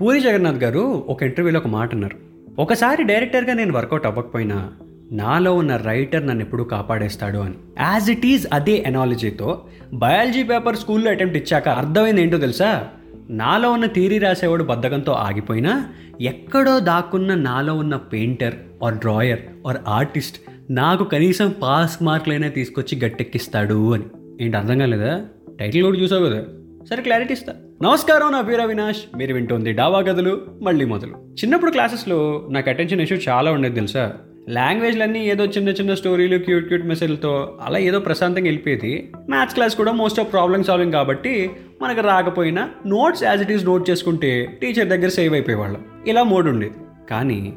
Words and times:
పూరి 0.00 0.20
జగన్నాథ్ 0.20 0.56
గారు 0.56 1.04
ఒక 1.08 1.22
ఇంటర్వ్యూలో 1.22 1.60
ఒక 1.60 1.66
మాట 1.66 1.92
అన్నారు. 1.92 2.16
ఒకసారి 2.58 3.04
డైరెక్టర్గా 3.04 3.54
నేను 3.54 3.74
వర్కౌట్ 3.74 4.06
అవ్వకపోయినా 4.06 4.72
నాలో 5.12 5.54
ఉన్న 5.54 5.76
రైటర్ 5.76 6.26
నన్ను 6.26 6.42
ఎప్పుడూ 6.42 6.64
కాపాడేస్తాడు 6.64 7.38
అని. 7.38 7.54
యాజ్ 7.80 8.10
ఇట్ 8.10 8.26
ఈజ్ 8.26 8.46
అదే 8.52 8.84
ఎనాలజీతో 8.86 9.62
బయాలజీ 9.92 10.42
పేపర్ 10.42 10.76
స్కూల్లో 10.76 11.10
అటెంప్ట్ 11.10 11.38
ఇచ్చాక 11.38 11.68
అర్థమైంది 11.68 12.22
ఏంటో 12.22 12.38
తెలుసా? 12.38 12.88
నాలో 13.30 13.72
ఉన్న 13.72 13.86
థీరీ 13.86 14.18
రాసేవాడు 14.18 14.64
బద్ధకంతో 14.64 15.12
ఆగిపోయినా 15.12 15.88
ఎక్కడో 16.20 16.80
దాక్కున్న 16.80 17.34
నాలో 17.34 17.74
ఉన్న 17.74 17.96
painter 17.96 18.54
or 18.84 18.94
drawer 18.94 19.40
or 19.68 19.76
artist 19.88 20.40
నాకు 20.70 21.04
కనీసం 21.04 21.54
పాస్ 21.62 22.02
మార్కులైనా 22.02 22.48
తీసుకొచ్చి 22.48 23.00
గట్టెక్కిస్తాడు 23.04 23.94
అని. 23.94 24.04
ఏంటి 24.40 24.56
అర్థం 24.56 24.78
కాలేదా? 24.78 25.24
టైటిల్ 25.60 25.84
కూడా 25.84 25.98
చూసావు 25.98 26.26
కదా? 26.26 26.44
సరే 26.88 27.02
క్లారిటీ 27.02 27.32
ఇస్తా. 27.32 27.54
నమస్కారం 27.82 28.32
నా 28.32 28.40
పేరు 28.40 28.60
అవినాష్. 28.60 28.98
మీరు 29.16 29.34
వింటుంది 29.34 29.72
డావా 29.72 29.98
గదులు 29.98 30.46
మళ్ళీ 30.62 30.84
మొదలు. 30.84 31.10
చిన్నప్పుడు 31.10 31.70
క్లాసెస్లో 31.70 32.48
నాకు 32.50 32.70
అటెన్షన్ 32.70 33.00
ఇష్యూ 33.00 33.18
చాలా 33.28 33.52
ఉండేది 33.52 33.74
తెలుసా? 33.74 34.12
లాంగ్వేజ్లన్నీ 34.48 35.28
ఏదో 35.28 35.44
చిన్న 35.44 35.68
చిన్న 35.68 35.94
స్టోరీలు 35.94 36.38
క్యూట్ 36.38 36.66
క్యూట్ 36.66 36.86
మెసేజ్లతో 36.86 37.58
అలా 37.62 37.78
ఏదో 37.78 37.98
ప్రశాంతంగా 37.98 38.44
వెళ్ళిపోయేది. 38.44 39.12
మ్యాథ్స్ 39.28 39.54
క్లాస్ 39.54 39.76
కూడా 39.76 39.92
మోస్ట్ 39.92 40.20
ఆఫ్ 40.20 40.32
ప్రాబ్లమ్ 40.32 40.64
సాల్వింగ్ 40.64 40.92
కాబట్టి 40.92 41.50
మనకు 41.82 42.00
రాకపోయినా 42.00 42.70
notes 42.86 43.24
as 43.24 43.42
it 43.42 43.50
is 43.50 43.64
note 43.64 43.90
చేసుకుంటే 43.90 44.58
టీచర్ 44.62 44.88
దగ్గర 44.88 45.08
సేవ్ 45.08 45.32
అయిపోయేవాళ్ళం. 45.32 45.84
ఇలా 46.06 46.22
మోడ్ 46.22 46.48
ఉండేది. 46.48 46.74
కానీ 47.10 47.52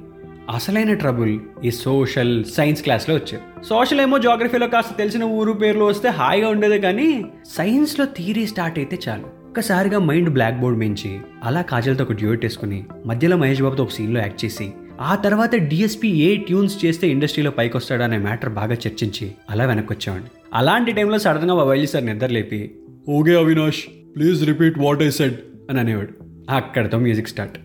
అసలైన 0.49 0.93
ట్రబుల్ 0.93 1.39
ఈ 1.65 1.71
సోషల్ 1.71 2.45
సైన్స్ 2.45 2.83
క్లాస్లో 2.83 3.15
వచ్చాయి 3.15 3.43
సోషల్ 3.67 4.01
ఏమో 4.01 4.17
జాగ్రఫీలో 4.17 4.67
కాస్త 4.67 4.97
తెలిసిన 4.97 5.23
ఊరు 5.23 5.53
పేర్లు 5.53 5.85
వస్తే 5.85 6.09
హాయిగా 6.09 6.49
ఉండేది 6.49 6.79
కానీ 6.79 7.25
సైన్స్లో 7.45 8.05
థియరీ 8.05 8.47
స్టార్ట్ 8.47 8.79
అయితే 8.79 8.99
చాలు. 9.09 9.23
ఒక్కసారిగా 9.23 9.99
మైండ్ 9.99 10.29
బ్లాక్ 10.29 10.59
బోర్డ్ 10.59 10.79
మించి 10.79 11.19
అలా 11.43 11.61
కాజల్తో 11.61 12.03
ఒక 12.03 12.11
డ్యూట్ 12.11 12.45
వేసుకుని 12.45 12.85
మధ్యలో 13.05 13.37
మహేష్ 13.37 13.61
బాబుతో 13.61 13.83
ఒక 13.83 13.89
సీన్లో 13.89 14.19
యాక్ట్ 14.19 14.45
చేసి 14.45 14.73
ఆ 15.01 15.15
తర్వాత 15.15 15.55
డిఎస్పీ 15.55 16.07
ఏ 16.07 16.35
ట్యూన్స్ 16.35 16.85
చేస్తే 16.85 17.07
ఇండస్ట్రీలో 17.07 17.51
పైకి 17.51 17.77
వస్తాడు 17.77 18.03
అనే 18.03 18.17
మ్యాటర్ 18.17 18.49
బాగా 18.49 18.73
చర్చించి 18.73 19.31
అలా 19.49 19.65
వెనక్కి 19.65 19.93
వచ్చామండి 19.93 20.29
అలాంటి 20.53 20.91
టైంలో 20.91 21.17
సడన్గా 21.17 21.55
మా 21.55 21.63
వైలి 21.63 21.87
sir 21.87 22.05
నిద్రలేపి 22.05 22.75
okay 23.09 23.35
Avinash 23.35 23.83
please 24.15 24.45
repeat 24.45 24.79
what 24.79 25.03
I 25.03 25.09
said 25.09 25.33
అని 25.69 25.79
అనేవాడు. 25.79 26.13
అక్కడితో 26.49 26.97
మ్యూజిక్ 26.97 27.27
స్టార్ట్ 27.27 27.59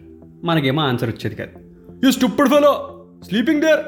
మనకేమో 0.44 0.82
ఆన్సర్ 0.82 1.08
వచ్చేది 1.08 1.36
కాదు. 1.36 1.67
You 2.04 2.10
stupid 2.10 2.48
fellow 2.48 2.72
sleeping 3.28 3.60
there 3.60 3.80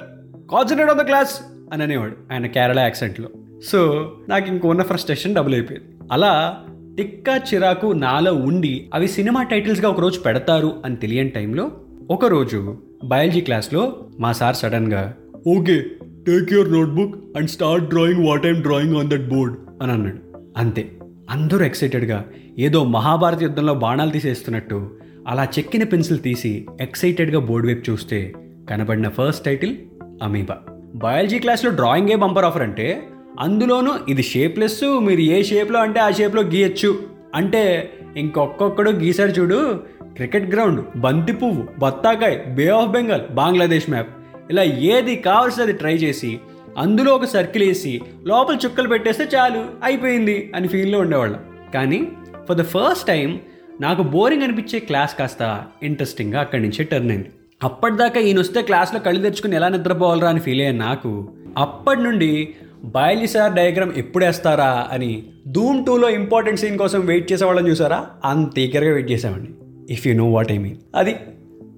concentrate 0.50 0.90
on 0.90 0.98
the 0.98 1.02
class 1.02 1.40
అని 1.72 1.82
అనేవాడు 1.82 2.16
ఆయన 2.32 2.46
కేరళ 2.46 2.78
యాక్సెంట్లో. 2.78 3.28
సో 3.70 3.80
నాకు 4.28 4.48
ఇంకొన్న 4.48 4.82
ఫ్రస్ట్రేషన్ 4.82 5.34
డబుల్ 5.34 5.54
అయిపోయింది. 5.54 5.86
అలా 6.12 6.58
టిక్కా 6.96 7.36
చిరాకు 7.36 7.86
నాలో 7.86 8.34
ఉండి 8.34 8.90
అవి 8.94 9.08
సినిమా 9.08 9.42
టైటిల్స్గా 9.42 9.88
ఒకరోజు 9.88 10.20
పెడతారు 10.20 10.82
అని 10.84 10.96
తెలియని 10.96 11.28
టైంలో 11.28 11.72
ఒకరోజు 12.10 12.76
బయాలజీ 13.04 13.40
క్లాస్లో 13.40 14.06
మా 14.20 14.32
సార్ 14.32 14.56
సడన్గా 14.56 15.14
okay 15.58 15.82
take 16.26 16.52
your 16.52 16.72
notebook 16.72 17.14
and 17.36 17.50
start 17.50 17.88
drawing 17.88 18.26
what 18.28 18.46
I'm 18.46 18.62
drawing 18.62 18.96
on 18.96 19.10
that 19.10 19.28
board 19.28 19.56
అని 19.82 19.92
అన్నాడు. 19.92 20.18
అంతే. 20.56 20.90
అందరూ 21.30 21.64
ఎక్సైటెడ్గా 21.64 22.24
ఏదో 22.58 22.84
మహాభారత 22.84 23.42
యుద్ధంలో 23.42 23.74
బాణాలు 23.74 24.10
తీసేస్తున్నట్టు 24.10 24.90
అలా 25.28 25.44
చెక్కిన 25.44 25.84
పెన్సిల్ 25.84 26.20
తీసి 26.20 26.66
ఎక్సైటెడ్గా 26.80 27.40
బోర్డు 27.40 27.68
వైపు 27.68 27.90
చూస్తే 27.90 28.32
కనబడిన 28.70 29.08
ఫస్ట్ 29.08 29.44
టైటిల్ 29.44 29.76
అమీబా. 30.22 30.58
బయాలజీ 30.94 31.38
క్లాస్లో 31.38 31.70
డ్రాయింగే 31.70 32.16
బంపర్ 32.16 32.44
ఆఫర్ 32.44 32.62
అంటే 32.62 33.02
అందులోనూ 33.40 33.92
ఇది 34.08 34.22
షేప్లెస్ 34.22 35.00
మీరు 35.00 35.20
ఏ 35.20 35.42
షేప్లో 35.42 35.80
అంటే 35.80 36.00
ఆ 36.00 36.10
షేప్లో 36.10 36.42
గీయచ్చు. 36.42 37.02
అంటే 37.34 37.92
ఇంకొక్కొక్కడు 38.16 38.90
గీసారు 38.90 39.30
చూడు 39.30 39.80
క్రికెట్ 40.02 40.54
గ్రౌండ్ 40.54 40.84
బంతి 40.96 41.32
పువ్వు 41.32 41.66
బత్తాకాయ్ 41.78 42.54
bay 42.54 42.68
of 42.68 42.90
Bengal 42.90 43.34
Bangladesh 43.34 43.90
map. 43.90 44.08
ఇలా 44.50 44.62
ఏది 44.62 45.16
కావాల్సి 45.16 45.62
అది 45.62 45.72
ట్రై 45.72 45.94
చేసి 45.94 46.40
అందులో 46.78 47.14
ఒక 47.14 47.24
సర్కిల్ 47.24 47.64
వేసి 47.64 48.00
లోపల 48.26 48.56
చుక్కలు 48.64 48.88
పెట్టేస్తే 48.88 49.24
చాలు 49.24 49.64
అయిపోయింది 49.84 50.52
అని 50.54 50.68
ఫీల్లో 50.68 50.98
ఉండేవాళ్ళం. 50.98 51.40
కానీ 51.74 52.08
ఫర్ 52.48 52.58
ద 52.58 52.62
ఫస్ట్ 52.62 53.06
టైం 53.08 53.40
నాకు 53.80 54.02
బోరింగ్ 54.02 54.42
అనిపించే 54.42 54.78
క్లాస్ 54.78 55.14
కాస్త 55.18 55.42
ఇంట్రెస్టింగ్గా 55.82 56.40
అక్కడి 56.40 56.62
నుంచే 56.62 56.84
టర్న్ 56.84 57.10
అయింది. 57.10 57.30
అప్పటిదాకా 57.62 58.20
ఈయన 58.20 58.38
వస్తే 58.38 58.62
క్లాస్లో 58.62 59.00
కళ్ళు 59.00 59.20
తెచ్చుకుని 59.20 59.56
ఎలా 59.56 59.68
నిద్రపోవాలరా 59.68 60.28
అని 60.28 60.40
ఫీల్ 60.40 60.60
అయ్యాను 60.60 60.78
నాకు. 60.78 61.28
అప్పటి 61.58 62.02
నుండి 62.02 62.48
బయలిసార్ 62.84 63.52
డయాగ్రామ్ 63.52 63.92
ఎప్పుడేస్తారా 63.96 64.88
అని 64.92 65.24
ధూమ్ 65.48 65.86
టూలో 65.86 66.10
ఇంపార్టెంట్ 66.10 66.60
సీన్ 66.60 66.78
కోసం 66.78 67.06
వెయిట్ 67.06 67.32
చేసేవాళ్ళని 67.32 67.70
చూసారా? 67.70 68.06
అంత 68.24 68.58
ఈగర్గా 68.58 68.92
వెయిట్ 68.92 69.10
చేసామండి 69.10 69.50
if 69.92 70.06
you 70.06 70.14
know 70.14 70.30
what 70.30 70.52
I 70.52 70.58
mean 70.58 70.76
అది 70.94 71.14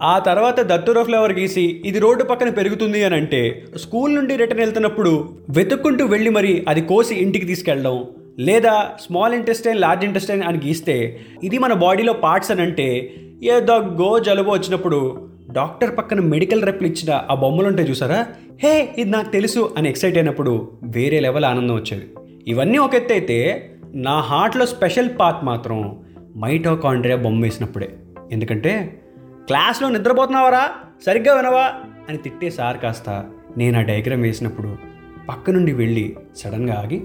ఆ 0.02 0.18
తర్వాత 0.18 0.60
దత్తురో 0.60 1.04
ఫ్లవర్ 1.04 1.32
గీసి 1.32 1.82
ఇది 1.84 1.98
రోడ్డు 1.98 2.24
పక్కన 2.24 2.50
పెరుగుతుంది 2.50 3.04
అని 3.04 3.14
అంటే 3.14 3.68
స్కూల్ 3.76 4.14
నుండి 4.14 4.36
రిటర్న్ 4.36 4.60
వెళ్తున్నప్పుడు 4.60 5.30
వెతుక్కుంటూ 5.50 6.04
వెళ్ళి 6.04 6.30
మరి 6.30 6.64
అది 6.68 6.80
కోసి 6.80 7.14
ఇంటికి 7.14 7.46
తీసుకెళ్ళడం 7.46 8.04
లేదా 8.38 8.90
స్మాల్ 9.00 9.34
ఇంటెస్టైన్ 9.34 9.80
లార్జ్ 9.80 10.04
ఇంటెస్టైన్ 10.04 10.42
అని 10.42 10.58
గీస్తే 10.66 11.20
ఇది 11.44 11.58
మన 11.58 11.72
బాడీలో 11.72 12.12
పార్ట్స్ 12.12 12.50
అని 12.50 12.62
అంటే 12.62 13.14
ఏ 13.42 13.60
దగ్గో 13.60 14.18
జలుబు 14.18 14.50
వచ్చినప్పుడు 14.50 15.28
డాక్టర్ 15.50 15.96
పక్కన 15.96 16.20
మెడికల్ 16.20 16.62
రెప్లు 16.62 16.86
ఇచ్చిన 16.88 17.22
ఆ 17.30 17.34
బొమ్మలు 17.34 17.66
ఉంటాయి 17.66 17.90
చూసారా? 17.90 18.26
హే 18.62 18.94
ఇది 18.98 19.10
నాకు 19.10 19.30
తెలుసు 19.30 19.74
అని 19.78 19.88
ఎక్సైట్ 19.88 20.16
అయినప్పుడు 20.16 20.72
వేరే 20.82 21.20
లెవెల్ 21.20 21.44
ఆనందం 21.44 21.74
వచ్చేది. 21.74 22.06
ఇవన్నీ 22.46 22.78
ఒక 22.78 22.94
ఎత్తు 22.94 23.12
అయితే 23.12 23.68
నా 23.94 24.20
హార్ట్లో 24.20 24.66
స్పెషల్ 24.66 25.08
పార్ట్ 25.20 25.44
మాత్రం 25.44 26.02
మైటోకాండ్రియా 26.36 27.16
బొమ్మ 27.16 27.42
వేసినప్పుడే. 27.42 27.88
ఎందుకంటే 28.32 29.00
క్లాస్లో 29.46 29.88
నిద్రపోతున్నావరా? 29.88 30.70
సరిగ్గా 31.06 31.34
వినవా? 31.34 31.72
అని 32.08 32.18
తిట్టే 32.18 32.50
సార్ 32.50 32.78
కాస్త 32.78 33.30
నేను 33.56 33.78
ఆ 33.78 33.82
డయాగ్రామ్ 33.82 34.22
వేసినప్పుడు 34.22 34.76
పక్క 35.28 35.50
నుండి 35.50 35.72
వెళ్ళి 35.72 36.16
సడన్గా 36.36 36.74
ఆగి 36.74 37.02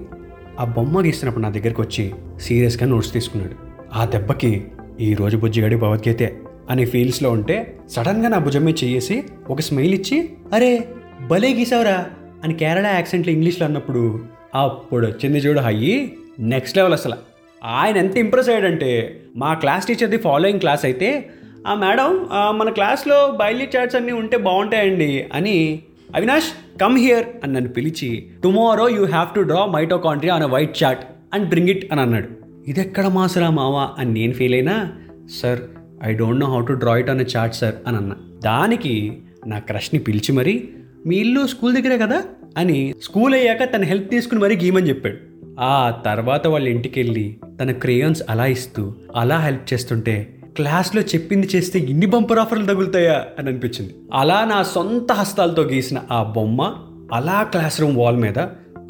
ఆ 0.58 0.64
బొమ్మ 0.64 1.04
గీస్తున్నప్పుడు 1.04 1.42
నా 1.42 1.50
దగ్గరికి 1.50 1.80
వచ్చి 1.80 2.12
సీరియస్గా 2.40 2.86
నోట్స్ 2.86 3.12
తీసుకున్నాడు. 3.12 3.54
ఆ 3.94 4.04
దెబ్బకి 4.04 4.64
ఈ 5.00 5.14
రోజు 5.14 5.36
బుజ్జిగడి 5.36 5.76
భగవద్గీతే 5.76 6.38
అనే 6.70 6.84
ఫీల్స్లో 6.84 7.30
ఉంటే 7.30 7.78
సడన్గా 7.88 8.28
నా 8.28 8.38
భుజం 8.38 8.64
మీద 8.64 8.74
చేసి 8.84 9.24
ఒక 9.48 9.60
స్మైల్ 9.60 9.94
ఇచ్చి 9.94 10.30
అరే 10.52 10.88
భలే 11.26 11.54
గీసావురా 11.54 12.06
అని 12.44 12.54
కేరళ 12.54 12.86
యాక్సెంట్లో 12.86 13.32
ఇంగ్లీష్లో 13.32 13.66
అన్నప్పుడు 13.66 14.20
అప్పుడు 14.54 15.06
వచ్చింది 15.06 15.38
చూడు 15.38 15.60
హయ్యి 15.60 16.12
నెక్స్ట్ 16.38 16.76
లెవెల్ 16.76 16.94
అసలు. 16.94 17.16
ఆయన 17.64 17.96
ఎంత 17.96 18.16
ఇంప్రెస్ 18.16 18.48
అయ్యాడంటే 18.48 19.20
మా 19.36 19.54
క్లాస్ 19.54 19.86
టీచర్ది 19.86 20.16
ఫాలోయింగ్ 20.16 20.60
క్లాస్ 20.60 20.84
అయితే 20.84 21.30
ఆ 21.66 21.74
మేడం 21.74 22.28
మన 22.58 22.70
క్లాస్లో 22.70 23.36
బయలు 23.40 23.76
చాట్స్ 23.76 23.96
అన్నీ 23.96 24.12
ఉంటే 24.12 24.36
బాగుంటాయండి 24.36 25.26
అని 25.34 25.82
అవినాష్ 26.14 26.78
కమ్ 26.80 26.98
హియర్ 26.98 27.26
అని 27.44 27.52
నన్ను 27.52 27.70
పిలిచి 27.70 28.26
tomorrow 28.42 28.88
you 28.88 29.04
have 29.04 29.34
to 29.34 29.40
draw 29.40 29.66
mitochondria 29.66 30.34
on 30.34 30.44
white 30.44 30.82
chart 30.84 31.02
and 31.34 31.48
bring 31.48 31.68
it 31.68 31.92
అని 31.92 32.00
అన్నాడు. 32.00 32.28
ఇదెక్కడ 32.68 33.06
మాసరా 33.06 33.50
మావా? 33.50 33.90
అని 33.98 34.12
నేను 34.12 34.32
ఫీల్ 34.32 34.54
అయినా 34.54 34.92
sir 35.40 35.58
I 36.04 36.12
don't 36.14 36.40
know 36.40 36.46
how 36.46 36.60
to 36.60 36.72
draw 36.72 36.96
it 36.96 37.10
on 37.10 37.24
chart 37.36 37.54
sir 37.54 37.74
అని 37.86 37.96
అన్నా. 37.96 38.16
దానికి 38.44 39.18
నా 39.46 39.58
క్రష్ని 39.58 40.00
పిలిచి 40.00 40.32
మరి 40.32 40.68
మీ 41.06 41.16
ఇల్లు 41.16 41.46
స్కూల్ 41.46 41.74
దగ్గరే 41.74 41.98
కదా 41.98 42.22
అని 42.56 42.94
స్కూల్ 43.02 43.34
అయ్యాక 43.34 43.74
తన 43.74 43.82
హెల్ప్ 43.82 44.10
తీసుకుని 44.10 44.40
మరీ 44.40 44.56
గీమని 44.56 44.88
చెప్పాడు. 44.88 45.16
ఆ 45.60 46.02
తర్వాత 46.04 46.46
వాళ్ళ 46.46 46.68
ఇంటికి 46.68 47.00
వెళ్ళి 47.00 47.36
తన 47.62 47.70
క్రేయాన్స్ 47.70 48.22
అలా 48.30 48.46
ఇస్తూ 48.46 48.94
అలా 49.16 49.38
హెల్ప్ 49.38 49.74
చేస్తుంటే 49.74 50.37
క్లాస్లో 50.58 51.02
చెప్పింది 51.02 51.48
చేస్తే 51.56 51.78
ఇన్ని 51.78 52.06
బంపర్ 52.06 52.38
ఆఫర్లు 52.38 52.66
తగులుతాయా 52.66 53.24
అని 53.38 53.48
అనిపించింది. 53.48 53.94
అలా 54.12 54.44
నా 54.44 54.62
సొంత 54.62 55.12
హస్తాలతో 55.12 55.62
గీసిన 55.62 55.98
ఆ 56.10 56.22
బొమ్మ 56.22 56.74
అలా 57.12 57.42
క్లాస్ 57.42 57.80
రూమ్ 57.80 57.96
వాల్ 57.96 58.16
మీద 58.16 58.38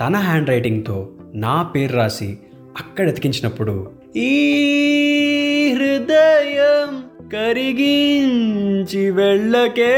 తన 0.00 0.16
హ్యాండ్ 0.16 0.48
రైటింగ్తో 0.48 1.10
నా 1.34 1.62
పేరు 1.62 1.96
రాసి 1.96 2.38
అక్కడ 2.78 3.08
ఎతికించినప్పుడు 3.08 3.74
ఈ 4.16 4.32
హృదయం 5.78 6.90
కరిగించి 7.32 9.10
వెళ్ళకే 9.10 9.96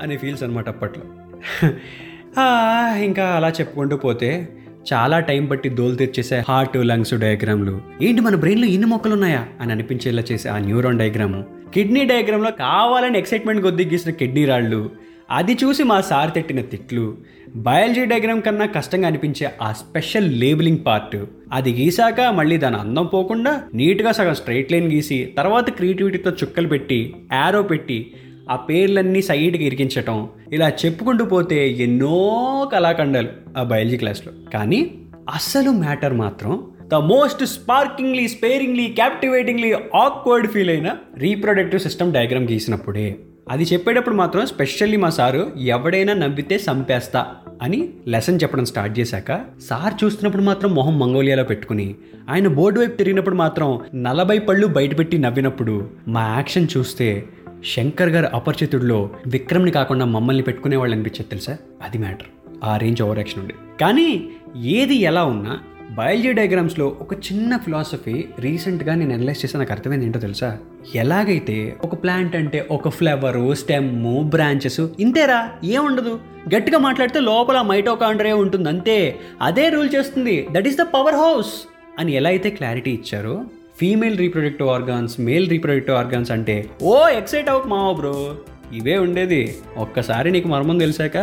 అనే 0.00 0.16
ఫీల్స్ 0.16 0.42
అనమాట 0.42 0.68
అప్పట్లో. 0.68 1.04
ఇంకా 3.04 3.24
అలా 3.24 3.48
చెప్పుకుంటూ 3.48 3.96
పోతే 3.96 4.48
చాలా 4.92 5.20
టైం 5.20 5.46
బట్టి 5.46 5.68
దోలు 5.68 5.94
తెచ్చేసే 5.94 6.42
హార్ట్ 6.48 6.76
లంగ్స్ 6.76 7.14
డయాగ్రామ్లు. 7.14 7.80
ఏంటి 8.02 8.20
మన 8.20 8.34
బ్రెయిన్లో 8.34 8.68
ఇన్ని 8.68 8.86
మొక్కలు 8.86 9.12
ఉన్నాయా 9.12 9.46
అని 9.60 9.72
అనిపించేలా 9.72 10.22
చేసే 10.32 10.48
ఆ 10.48 10.58
న్యూరాన్ 10.58 10.98
డయాగ్రాము. 10.98 11.44
కిడ్నీ 11.74 12.04
డయాగ్రామ్లో 12.04 12.50
కావాలని 12.50 13.18
ఎక్సైట్మెంట్ 13.18 13.62
కొద్దీ 13.62 13.84
గీసిన 13.84 14.12
కిడ్నీ 14.12 14.44
రాళ్ళు. 14.44 14.90
అది 15.30 15.58
చూసి 15.64 15.82
మా 15.82 16.00
సార్ 16.00 16.30
తిట్టిన 16.30 16.60
తిట్లు. 16.60 17.16
బయాలజీ 17.56 18.04
డయాగ్రామ్ 18.04 18.42
కన్నా 18.42 18.66
కష్టంగా 18.66 19.06
అనిపించే 19.06 19.50
ఆ 19.62 19.72
స్పెషల్ 19.72 20.40
లేబులింగ్ 20.40 20.78
పార్ట్. 20.86 21.16
అది 21.52 21.72
గీసాక 21.72 22.20
మళ్ళీ 22.20 22.56
దాని 22.56 22.76
అందం 22.76 23.06
పోకుండా 23.06 23.62
నీట్గా 23.74 24.12
సగం 24.12 24.34
స్ట్రైట్ 24.34 24.72
లైన్ 24.72 24.92
గీసి 24.92 25.34
తర్వాత 25.38 25.70
క్రియేటివిటీతో 25.70 26.30
చుక్కలు 26.30 26.68
పెట్టి 26.68 27.14
యారో 27.32 27.62
పెట్టి 27.62 28.14
ఆ 28.50 28.56
పేర్లన్నీ 28.56 29.22
సైడ్కి 29.22 29.64
ఇరికించటం 29.64 30.28
ఇలా 30.52 30.68
చెప్పుకుంటూ 30.68 31.24
పోతే 31.24 31.70
ఎన్నో 31.70 32.70
కళాఖండాలు 32.72 33.28
ఆ 33.58 33.62
బయాలజీ 33.62 33.96
క్లాస్లో. 33.96 34.32
కానీ 34.52 34.90
అసలు 35.34 35.70
మ్యాటర్ 35.70 36.12
మాత్రం 36.12 36.62
the 36.88 36.94
most 36.94 37.44
sparkingly 37.44 38.28
sparingly 38.28 38.86
captivatingly 38.86 39.72
awkward 39.94 40.48
feel 40.48 40.70
అయిన 40.70 40.96
రీప్రొడక్టివ్ 41.18 41.82
సిస్టమ్ 41.82 42.12
డయాగ్రామ్ 42.12 42.48
గీసినప్పుడే. 42.50 43.16
అది 43.50 43.64
చెప్పేటప్పుడు 43.64 44.14
మాత్రం 44.14 44.46
స్పెషల్లీ 44.46 44.96
మా 44.96 45.10
సారు 45.10 45.52
ఎవడైనా 45.60 46.14
నవ్వితే 46.14 46.58
సంపేస్తా 46.58 47.26
అని 47.62 47.88
లెసన్ 48.08 48.38
చెప్పడం 48.42 48.64
స్టార్ట్ 48.64 48.98
చేశాక 48.98 49.40
సార్ 49.68 50.04
చూస్తున్నప్పుడు 50.04 50.42
మాత్రం 50.42 50.74
మొహం 50.74 50.98
మంగోలియాలో 50.98 51.44
పెట్టుకుని 51.44 51.94
ఆయన 52.30 52.48
బోర్డు 52.48 52.80
వైపు 52.80 52.96
తిరిగినప్పుడు 52.96 53.34
మాత్రం 53.34 53.80
నలభై 53.94 54.38
పళ్ళు 54.38 54.66
బయటపెట్టి 54.66 55.18
నవ్వినప్పుడు 55.18 55.90
మా 56.08 56.34
యాక్షన్ 56.34 56.68
చూస్తే 56.76 57.24
శంకర్ 57.64 58.08
గారు 58.08 58.28
అపరిచితుడిలో 58.34 59.10
విక్రమ్ని 59.26 59.70
కాకుండా 59.70 60.04
మమ్మల్ని 60.04 60.42
పెట్టుకునే 60.42 60.76
వాళ్ళు 60.76 60.94
అనిపించేది 60.94 61.28
తెలుసా? 61.28 61.56
అది 61.82 61.98
మ్యాటర్. 61.98 62.26
ఆ 62.64 62.76
రేంజ్ 62.76 63.02
ఓవర్ 63.02 63.18
యాక్షన్ 63.18 63.42
ఉండే 63.42 63.54
కానీ 63.80 64.28
ఏది 64.62 64.94
ఎలా 64.94 65.24
ఉన్నా 65.24 65.60
బయాలజీ 65.90 66.32
డయాగ్రామ్స్లో 66.32 66.86
ఒక 66.86 67.14
చిన్న 67.14 67.56
ఫిలాసఫీ 67.56 68.24
రీసెంట్గా 68.38 68.94
నేను 68.94 69.14
అనలైజ్ 69.14 69.44
చేసి 69.44 69.58
నాకు 69.58 69.72
అర్థమైంది 69.72 70.04
ఏంటో 70.06 70.20
తెలుసా? 70.20 70.58
ఎలాగైతే 70.94 71.76
ఒక 71.84 72.02
ప్లాంట్ 72.02 72.36
అంటే 72.36 72.68
ఒక 72.70 72.88
ఫ్లవరు 72.88 73.54
స్టెమ్ 73.54 74.24
బ్రాంచెస్ 74.24 74.80
ఇంతేరా? 74.80 75.50
ఏముండదు 75.64 76.18
గట్టిగా 76.56 76.78
మాట్లాడితే 76.78 77.20
లోపల 77.20 77.62
మైటోకాండ్రే 77.62 78.32
ఉంటుంది. 78.32 78.68
అంతే. 78.68 79.18
అదే 79.42 79.68
రూల్ 79.68 79.90
చేస్తుంది. 79.94 80.48
That 80.50 80.68
is 80.68 80.76
the 80.76 80.80
power 80.80 81.14
house. 81.14 81.68
అని 81.98 82.12
ఎలా 82.12 82.28
అయితే 82.28 82.50
క్లారిటీ 82.50 82.90
ఇచ్చారో 82.90 83.44
female 83.82 84.18
reproductive 84.18 84.68
organs 84.68 85.20
male 85.20 85.46
reproductive 85.50 85.96
organs 85.96 86.30
అంటే 86.30 86.54
ఓ 86.82 87.08
ఎక్సైట్ 87.08 87.48
అవుట్ 87.48 87.66
మావా 87.66 87.92
బ్రో. 87.92 88.34
ఇవే 88.72 88.96
ఉండేది. 88.96 89.56
ఒక్కసారి 89.76 90.30
నీకు 90.30 90.48
మర్మం 90.48 90.78
తెలిసాక 90.78 91.16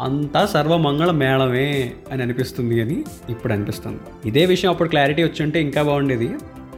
అంతా 0.00 0.46
సర్వమంగళ 0.46 1.10
మేళమే 1.10 1.92
అని 2.12 2.22
అనిపిస్తుంది 2.22 2.80
అని 2.80 3.04
ఇప్పుడు 3.30 3.52
అనిపిస్తుంది. 3.52 4.28
ఇదే 4.28 4.44
విషయం 4.44 4.70
అప్పుడు 4.70 4.88
క్లారిటీ 4.88 5.24
వచ్చుంటే 5.24 5.60
ఇంకా 5.60 5.82
బాగుండేది. 5.82 6.30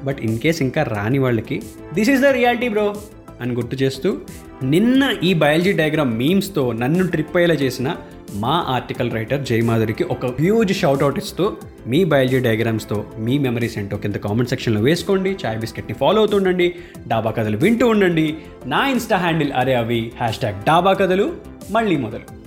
బట్ 0.04 0.20
ఇన్ 0.20 0.38
కేస్ 0.38 0.62
ఇంకా 0.62 0.82
రాని 0.82 1.18
వాళ్ళకి 1.18 1.62
this 1.94 2.10
is 2.10 2.22
the 2.22 2.26
reality 2.26 2.68
bro 2.68 2.94
అని 3.40 3.54
గుర్తు 3.54 3.76
చేస్తూ 3.82 4.18
నిన్న 4.62 5.14
ఈ 5.22 5.34
బయాలజీ 5.34 5.72
డయాగ్రామ్ 5.72 6.18
మీమ్స్తో 6.18 6.72
నన్ను 6.72 7.06
ట్రిప్ 7.08 7.36
అయ్యేలా 7.36 7.54
చేసిన 7.54 7.96
మా 8.34 8.64
ఆర్టికల్ 8.68 9.12
రైటర్ 9.12 9.46
జయమాధురికి 9.46 10.04
ఒక 10.04 10.26
హ్యూజ్ 10.26 10.72
షౌట్అవుట్ 10.72 11.18
ఇస్తూ 11.18 11.56
మీ 11.86 12.04
బయాలజీ 12.04 12.38
డయాగ్రామ్స్తో 12.38 13.04
మీ 13.18 13.38
మెమరీస్ 13.38 13.78
ఏంటో 13.78 13.96
కింద 13.96 14.14
కామెంట్ 14.14 14.50
సెక్షన్లో 14.50 14.80
వేసుకోండి. 14.80 15.36
చాయ్ 15.46 15.58
బిస్కెట్ని 15.58 15.94
ఫాలో 15.94 16.18
అవుతుండండి 16.18 16.74
డాబా 17.08 17.30
కథలు 17.30 17.56
వింటూ 17.56 17.88
ఉండండి. 17.88 18.36
నా 18.66 18.86
ఇన్స్టా 18.86 19.16
హ్యాండిల్ 19.16 19.52
అరే 19.52 19.74
అవి 19.74 20.12
హ్యాష్ 20.16 20.38
ట్యాగ్ 20.38 20.64
డాబా 20.64 20.92
కథలు. 20.92 21.32
మళ్ళీ 21.70 21.96
మొదలు. 21.96 22.39